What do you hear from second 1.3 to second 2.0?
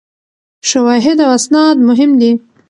اسناد